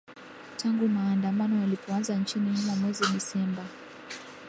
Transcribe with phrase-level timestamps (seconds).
[0.57, 3.63] tangu maandamano yalipoanza nchini humo mwezi desemba